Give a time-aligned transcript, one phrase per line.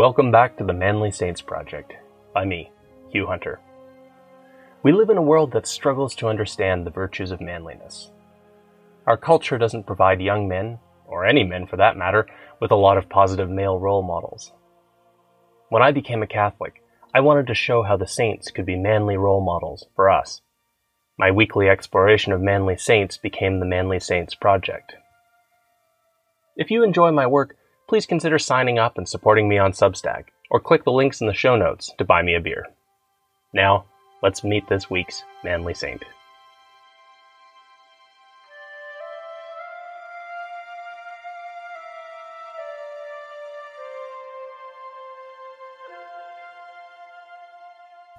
[0.00, 1.92] Welcome back to the Manly Saints Project
[2.32, 2.70] by me,
[3.10, 3.60] Hugh Hunter.
[4.82, 8.10] We live in a world that struggles to understand the virtues of manliness.
[9.06, 12.26] Our culture doesn't provide young men, or any men for that matter,
[12.62, 14.52] with a lot of positive male role models.
[15.68, 19.18] When I became a Catholic, I wanted to show how the saints could be manly
[19.18, 20.40] role models for us.
[21.18, 24.94] My weekly exploration of manly saints became the Manly Saints Project.
[26.56, 27.54] If you enjoy my work,
[27.90, 31.34] please consider signing up and supporting me on Substack, or click the links in the
[31.34, 32.66] show notes to buy me a beer.
[33.52, 33.84] Now,
[34.22, 36.04] let's meet this week's Manly Saint.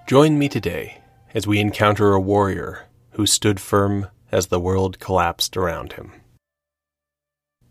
[0.05, 0.97] Join me today
[1.33, 6.11] as we encounter a warrior who stood firm as the world collapsed around him.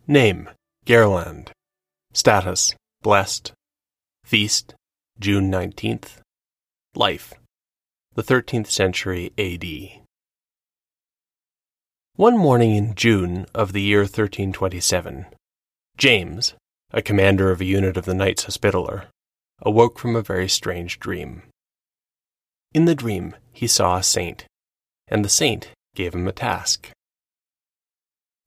[0.06, 0.48] Name
[0.86, 1.50] Gerland.
[2.12, 3.52] Status Blessed.
[4.24, 4.74] Feast
[5.20, 6.18] June 19th.
[6.96, 7.34] Life
[8.16, 10.02] the 13th century AD.
[12.16, 15.26] One morning in June of the year 1327,
[15.96, 16.54] James,
[16.92, 19.04] a commander of a unit of the Knights Hospitaller,
[19.62, 21.44] awoke from a very strange dream.
[22.74, 24.46] In the dream, he saw a saint,
[25.06, 26.90] and the saint gave him a task.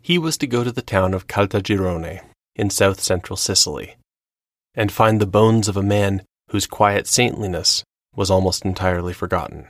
[0.01, 2.19] He was to go to the town of Caltagirone
[2.55, 3.95] in south central Sicily
[4.75, 7.83] and find the bones of a man whose quiet saintliness
[8.15, 9.67] was almost entirely forgotten.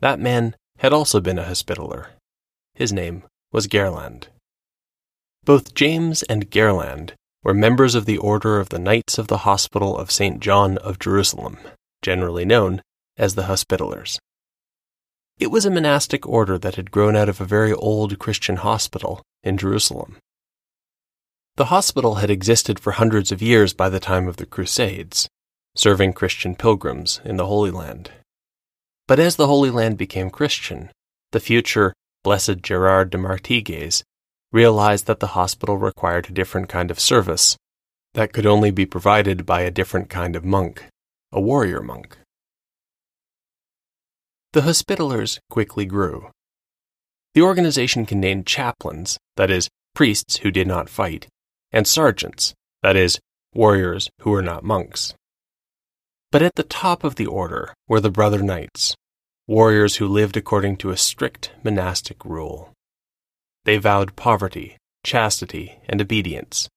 [0.00, 2.10] That man had also been a Hospitaller.
[2.74, 4.28] His name was Gerland.
[5.44, 9.96] Both James and Gerland were members of the Order of the Knights of the Hospital
[9.96, 10.40] of St.
[10.40, 11.58] John of Jerusalem,
[12.02, 12.82] generally known
[13.16, 14.18] as the Hospitallers.
[15.38, 19.22] It was a monastic order that had grown out of a very old Christian hospital
[19.42, 20.18] in Jerusalem.
[21.56, 25.28] The hospital had existed for hundreds of years by the time of the Crusades,
[25.76, 28.10] serving Christian pilgrims in the Holy Land.
[29.06, 30.90] But as the Holy Land became Christian,
[31.32, 34.02] the future Blessed Gerard de Martigues
[34.52, 37.56] realized that the hospital required a different kind of service
[38.14, 40.84] that could only be provided by a different kind of monk,
[41.32, 42.18] a warrior monk.
[44.52, 46.30] The Hospitallers quickly grew.
[47.34, 51.28] The organization contained chaplains, that is, priests who did not fight,
[51.72, 53.18] and sergeants, that is,
[53.54, 55.14] warriors who were not monks.
[56.32, 58.94] But at the top of the order were the Brother Knights,
[59.46, 62.72] warriors who lived according to a strict monastic rule.
[63.64, 66.68] They vowed poverty, chastity, and obedience,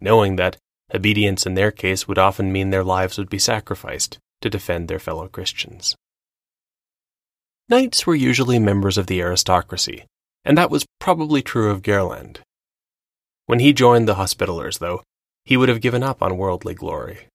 [0.00, 0.56] knowing that
[0.94, 4.98] obedience in their case would often mean their lives would be sacrificed to defend their
[4.98, 5.94] fellow Christians.
[7.68, 10.04] Knights were usually members of the aristocracy,
[10.44, 12.38] and that was probably true of Gerland.
[13.46, 15.02] When he joined the Hospitallers, though,
[15.44, 17.28] he would have given up on worldly glory.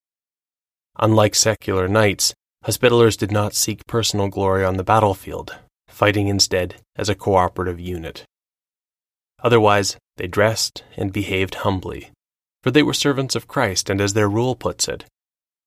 [0.99, 2.33] Unlike secular knights,
[2.65, 5.57] Hospitallers did not seek personal glory on the battlefield,
[5.87, 8.25] fighting instead as a cooperative unit.
[9.41, 12.11] Otherwise, they dressed and behaved humbly,
[12.61, 15.05] for they were servants of Christ, and as their rule puts it,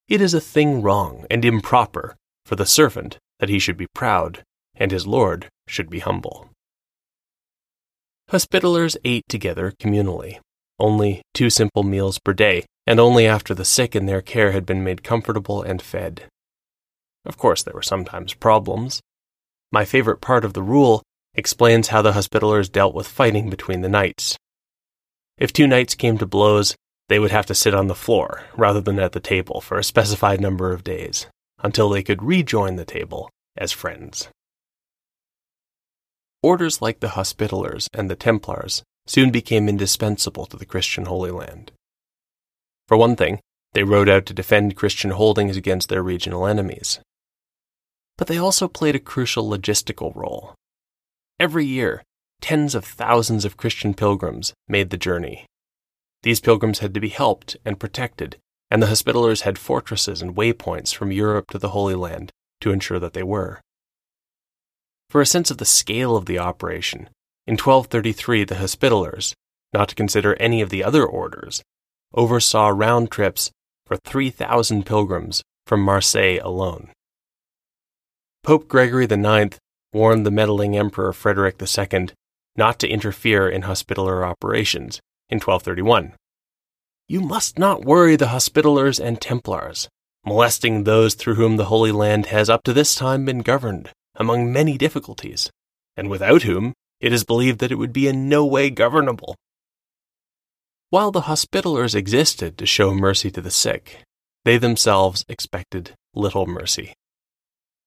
[0.06, 4.42] it is a thing wrong and improper for the servant that he should be proud,
[4.76, 6.50] and his lord should be humble.
[8.30, 10.38] Hospitallers ate together communally,
[10.78, 14.66] only two simple meals per day, and only after the sick in their care had
[14.66, 16.24] been made comfortable and fed.
[17.24, 19.00] Of course, there were sometimes problems.
[19.70, 21.02] My favorite part of the rule
[21.34, 24.36] explains how the Hospitallers dealt with fighting between the knights.
[25.38, 26.76] If two knights came to blows,
[27.08, 29.84] they would have to sit on the floor rather than at the table for a
[29.84, 31.26] specified number of days,
[31.62, 34.28] until they could rejoin the table as friends.
[36.44, 41.72] Orders like the Hospitallers and the Templars soon became indispensable to the Christian Holy Land.
[42.86, 43.40] For one thing,
[43.72, 47.00] they rode out to defend Christian holdings against their regional enemies,
[48.18, 50.54] but they also played a crucial logistical role.
[51.40, 52.02] Every year,
[52.42, 55.46] tens of thousands of Christian pilgrims made the journey.
[56.24, 58.36] These pilgrims had to be helped and protected,
[58.70, 62.98] and the Hospitallers had fortresses and waypoints from Europe to the Holy Land to ensure
[62.98, 63.62] that they were.
[65.14, 67.08] For a sense of the scale of the operation,
[67.46, 69.32] in 1233 the Hospitallers,
[69.72, 71.62] not to consider any of the other orders,
[72.12, 73.52] oversaw round trips
[73.86, 76.90] for 3,000 pilgrims from Marseille alone.
[78.42, 79.56] Pope Gregory IX
[79.92, 82.08] warned the meddling Emperor Frederick II
[82.56, 86.14] not to interfere in Hospitaller operations in 1231.
[87.06, 89.88] You must not worry the Hospitallers and Templars,
[90.26, 94.52] molesting those through whom the Holy Land has up to this time been governed, among
[94.52, 95.50] many difficulties,
[95.96, 99.36] and without whom it is believed that it would be in no way governable.
[100.90, 104.02] While the Hospitallers existed to show mercy to the sick,
[104.44, 106.94] they themselves expected little mercy.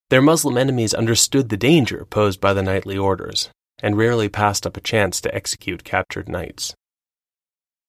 [0.09, 3.49] Their Muslim enemies understood the danger posed by the knightly orders,
[3.81, 6.73] and rarely passed up a chance to execute captured knights.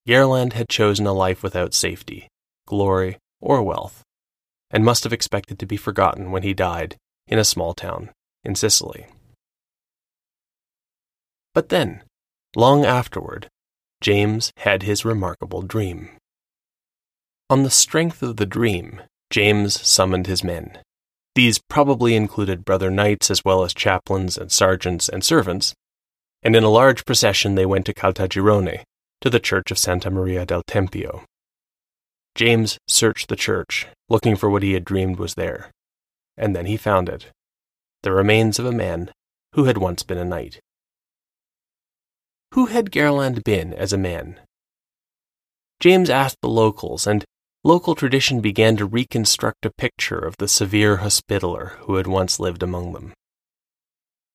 [0.07, 2.29] Gerland had chosen a life without safety,
[2.67, 4.03] glory, or wealth,
[4.71, 6.97] and must have expected to be forgotten when he died
[7.27, 8.11] in a small town
[8.49, 9.07] in Sicily.
[11.53, 12.03] But then,
[12.57, 13.49] long afterward,
[14.01, 16.11] James had his remarkable dream.
[17.51, 20.79] On the strength of the dream, James summoned his men.
[21.35, 25.75] These probably included brother knights as well as chaplains and sergeants and servants,
[26.43, 28.83] and in a large procession they went to Caltagirone,
[29.21, 31.25] to the church of Santa Maria del Tempio.
[32.35, 35.71] James searched the church, looking for what he had dreamed was there,
[36.37, 37.27] and then he found it
[38.03, 39.11] the remains of a man
[39.55, 40.61] who had once been a knight.
[42.55, 44.41] Who had Gerland been as a man?
[45.81, 47.25] James asked the locals, and
[47.63, 52.63] local tradition began to reconstruct a picture of the severe hospitaller who had once lived
[52.63, 53.13] among them.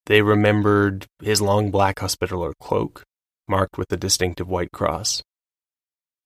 [0.05, 3.03] They remembered his long black hospitaller cloak,
[3.47, 5.21] marked with a distinctive white cross.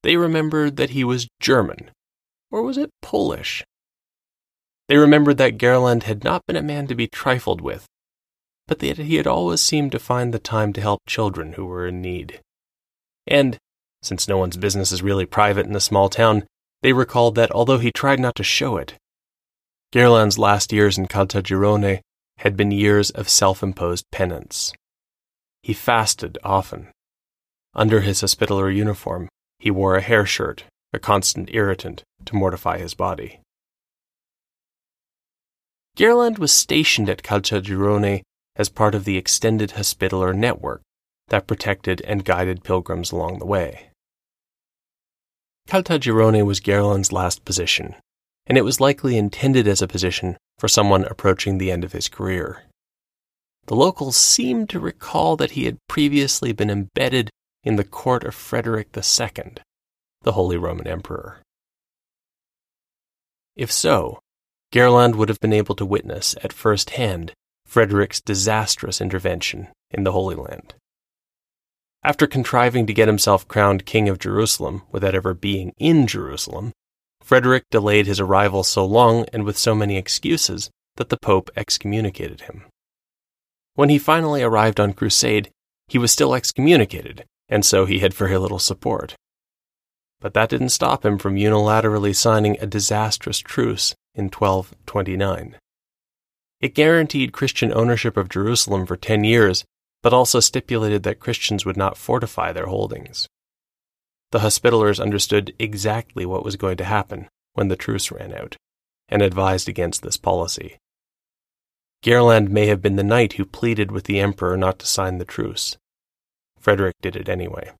[0.03, 1.91] They remembered that he was German,
[2.51, 3.63] or was it Polish?
[4.87, 7.85] They remembered that Gerland had not been a man to be trifled with,
[8.67, 11.87] but that he had always seemed to find the time to help children who were
[11.87, 12.39] in need.
[13.25, 13.57] And,
[14.01, 16.45] since no one's business is really private in a small town,
[16.81, 18.95] they recalled that although he tried not to show it,
[19.93, 22.01] Gerland's last years in Caltagirone
[22.39, 24.73] had been years of self imposed penance.
[25.63, 26.89] He fasted often.
[27.73, 29.27] Under his hospitaller uniform,
[29.59, 33.39] he wore a hair shirt, a constant irritant to mortify his body.
[35.97, 38.21] Gerland was stationed at Caltagirone
[38.55, 40.83] as part of the extended hospitaller network
[41.29, 43.89] that protected and guided pilgrims along the way.
[45.67, 47.95] Caltagirone was Gerland's last position,
[48.45, 52.07] and it was likely intended as a position for someone approaching the end of his
[52.07, 52.61] career.
[53.65, 57.31] The locals seemed to recall that he had previously been embedded
[57.63, 59.55] in the court of Frederick II,
[60.21, 61.41] the Holy Roman Emperor.
[63.55, 64.19] If so,
[64.73, 67.33] Gerland would have been able to witness at first hand
[67.65, 70.75] Frederick's disastrous intervention in the Holy Land.
[72.03, 76.71] After contriving to get himself crowned King of Jerusalem without ever being in Jerusalem,
[77.21, 82.41] Frederick delayed his arrival so long and with so many excuses that the Pope excommunicated
[82.41, 82.63] him.
[83.75, 85.49] When he finally arrived on crusade,
[85.87, 89.15] he was still excommunicated, and so he had very little support.
[90.19, 95.55] But that didn't stop him from unilaterally signing a disastrous truce in 1229.
[96.59, 99.63] It guaranteed Christian ownership of Jerusalem for 10 years,
[100.01, 103.27] but also stipulated that Christians would not fortify their holdings.
[104.31, 108.57] The Hospitallers understood exactly what was going to happen when the truce ran out,
[109.09, 110.77] and advised against this policy.
[112.03, 115.25] Gerland may have been the knight who pleaded with the emperor not to sign the
[115.25, 115.77] truce.
[116.59, 117.71] Frederick did it anyway.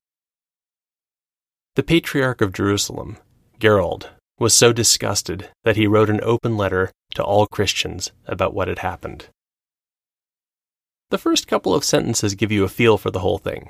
[1.78, 3.18] The Patriarch of Jerusalem,
[3.60, 8.68] Gerold, was so disgusted that he wrote an open letter to all Christians about what
[8.68, 9.28] had happened.
[11.12, 13.70] The first couple of sentences give you a feel for the whole thing.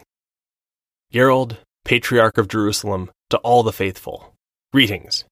[1.14, 4.34] Gerold, Patriarch of Jerusalem, to all the faithful.
[4.72, 5.26] Greetings.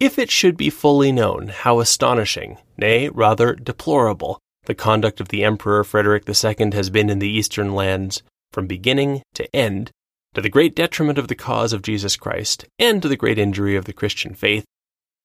[0.00, 5.44] If it should be fully known how astonishing, nay, rather deplorable, the conduct of the
[5.44, 9.90] Emperor Frederick II has been in the eastern lands, from beginning to end,
[10.34, 13.76] to the great detriment of the cause of Jesus Christ, and to the great injury
[13.76, 14.64] of the Christian faith,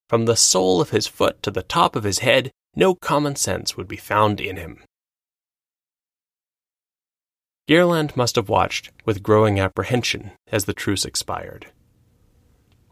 [0.10, 3.76] from the sole of his foot to the top of his head, no common sense
[3.76, 4.84] would be found in him.
[7.70, 11.68] Gerland must have watched with growing apprehension as the truce expired.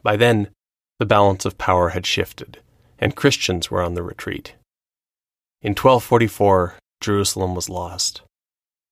[0.04, 0.50] By then,
[1.00, 2.60] the balance of power had shifted,
[3.00, 4.56] and Christians were on the retreat.
[5.62, 8.22] In 1244, Jerusalem was lost.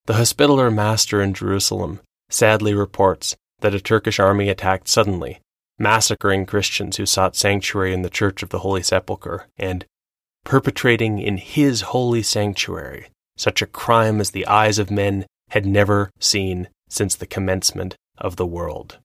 [0.05, 1.99] The Hospitaller master in Jerusalem
[2.33, 5.39] sadly reports that a Turkish army attacked suddenly,
[5.77, 9.85] massacring Christians who sought sanctuary in the Church of the Holy Sepulchre, and
[10.43, 16.11] perpetrating in his holy sanctuary such a crime as the eyes of men had never
[16.19, 18.99] seen since the commencement of the world.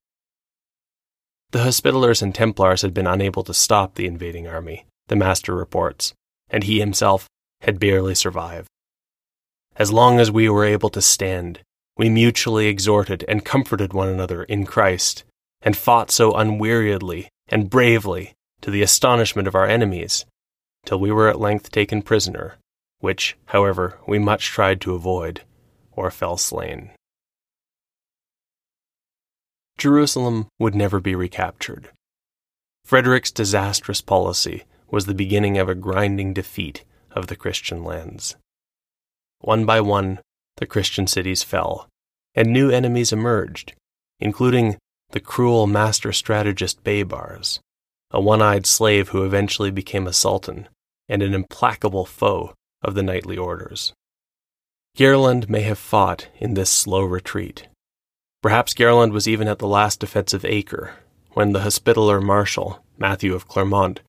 [1.51, 6.13] The Hospitallers and Templars had been unable to stop the invading army, the Master reports,
[6.49, 7.27] and he himself
[7.61, 8.67] had barely survived.
[9.75, 11.61] As long as we were able to stand,
[11.99, 15.25] we mutually exhorted and comforted one another in Christ,
[15.61, 20.25] and fought so unweariedly and bravely to the astonishment of our enemies,
[20.85, 22.55] till we were at length taken prisoner,
[22.99, 25.41] which, however, we much tried to avoid,
[25.91, 26.91] or fell slain.
[29.77, 31.89] Jerusalem would never be recaptured.
[32.85, 38.37] Frederick's disastrous policy was the beginning of a grinding defeat of the Christian lands.
[39.39, 40.19] One by one,
[40.59, 41.87] the Christian cities fell,
[42.35, 43.73] and new enemies emerged,
[44.19, 44.77] including
[45.11, 47.59] the cruel master strategist Baybars,
[48.11, 50.67] a one eyed slave who eventually became a sultan
[51.07, 53.93] and an implacable foe of the knightly orders.
[54.97, 57.67] Gerland may have fought in this slow retreat.
[58.41, 60.93] Perhaps Gerland was even at the last defense of Acre
[61.33, 64.01] when the Hospitaller Marshal, Matthew of Clermont,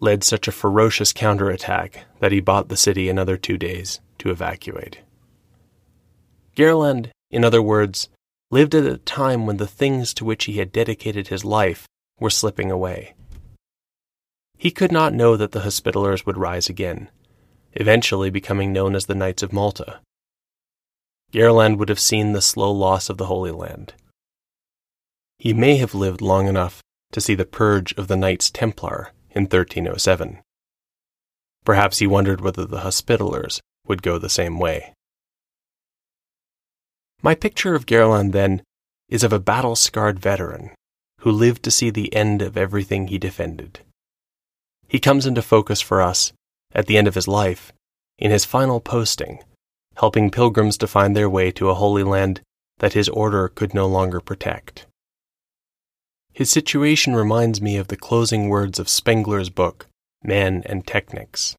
[0.00, 5.00] led such a ferocious counterattack that he bought the city another two days to evacuate.
[6.56, 8.08] Gerland, in other words,
[8.50, 11.86] lived at a time when the things to which he had dedicated his life
[12.18, 13.14] were slipping away.
[14.56, 17.10] He could not know that the Hospitallers would rise again,
[17.74, 20.00] eventually becoming known as the Knights of Malta.
[21.30, 23.92] Gerland would have seen the slow loss of the Holy Land.
[25.38, 26.82] He may have lived long enough
[27.12, 30.38] to see the purge of the Knights Templar in 1307.
[31.66, 34.94] Perhaps he wondered whether the Hospitallers would go the same way.
[37.22, 38.62] My picture of Gerland, then,
[39.08, 40.70] is of a battle scarred veteran
[41.20, 43.80] who lived to see the end of everything he defended.
[44.88, 46.32] He comes into focus for us
[46.72, 47.72] at the end of his life
[48.18, 49.42] in his final posting,
[49.96, 52.40] helping pilgrims to find their way to a holy land
[52.78, 54.86] that his order could no longer protect.
[56.32, 59.86] His situation reminds me of the closing words of Spengler's book,
[60.22, 61.56] Man and Technics.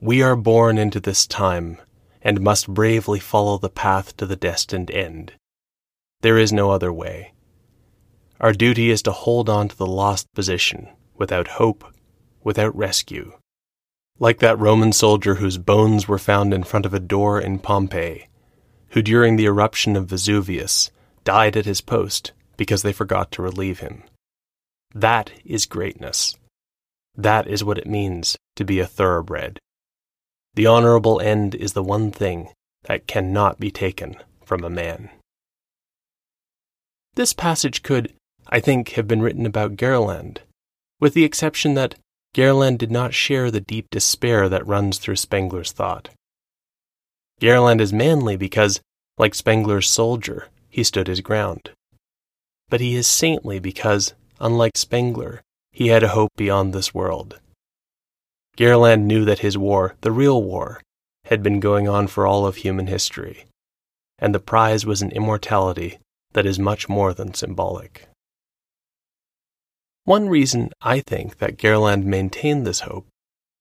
[0.00, 1.78] We are born into this time
[2.22, 5.32] and must bravely follow the path to the destined end.
[6.20, 7.32] There is no other way.
[8.40, 11.84] Our duty is to hold on to the lost position without hope,
[12.42, 13.32] without rescue.
[14.18, 18.28] Like that Roman soldier whose bones were found in front of a door in Pompeii,
[18.90, 20.90] who during the eruption of Vesuvius
[21.24, 24.02] died at his post because they forgot to relieve him.
[24.94, 26.36] That is greatness.
[27.16, 29.58] That is what it means to be a thoroughbred.
[30.58, 32.48] The honorable end is the one thing
[32.82, 35.08] that cannot be taken from a man.
[37.14, 38.12] This passage could,
[38.48, 40.38] I think, have been written about Gerland,
[40.98, 41.94] with the exception that
[42.34, 46.08] Gerland did not share the deep despair that runs through Spengler's thought.
[47.40, 48.80] Gerland is manly because,
[49.16, 51.70] like Spengler's soldier, he stood his ground
[52.68, 55.40] but he is saintly because, unlike Spengler,
[55.72, 57.40] he had a hope beyond this world.
[58.58, 60.82] Gerland knew that his war, the real war,
[61.26, 63.46] had been going on for all of human history,
[64.18, 66.00] and the prize was an immortality
[66.32, 68.08] that is much more than symbolic.
[70.02, 73.06] One reason I think that Gerland maintained this hope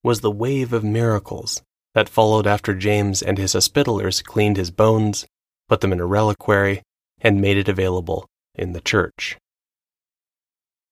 [0.03, 1.61] was the wave of miracles
[1.93, 5.27] that followed after James and his Hospitallers cleaned his bones,
[5.69, 6.81] put them in a reliquary,
[7.21, 8.25] and made it available
[8.55, 9.37] in the church.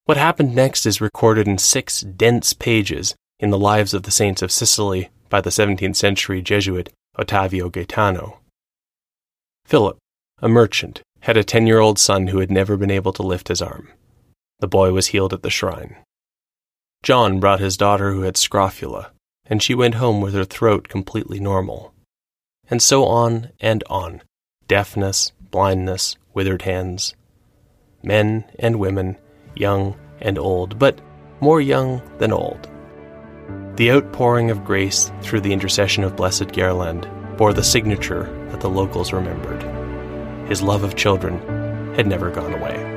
[0.04, 4.42] What happened next is recorded in six dense pages in the Lives of the Saints
[4.42, 8.40] of Sicily by the 17th century Jesuit Ottavio Gaetano.
[9.66, 9.98] Philip,
[10.42, 13.48] a merchant, had a 10 year old son who had never been able to lift
[13.48, 13.90] his arm.
[14.60, 15.98] The boy was healed at the shrine.
[17.04, 19.12] John brought his daughter who had scrofula,
[19.46, 21.94] and she went home with her throat completely normal.
[22.70, 24.22] And so on and on
[24.68, 27.16] deafness, blindness, withered hands
[28.04, 29.18] men and women,
[29.56, 31.02] young and old, but
[31.42, 32.70] more young than old.
[33.76, 38.70] The outpouring of grace through the intercession of Blessed Gerland bore the signature that the
[38.70, 39.62] locals remembered.
[40.48, 41.40] His love of children
[41.96, 42.95] had never gone away.